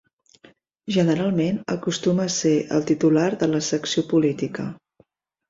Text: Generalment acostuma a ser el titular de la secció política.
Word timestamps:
Generalment 0.95 1.59
acostuma 1.73 2.25
a 2.31 2.33
ser 2.37 2.55
el 2.79 2.87
titular 2.93 3.27
de 3.45 3.51
la 3.53 3.61
secció 3.69 4.05
política. 4.17 4.69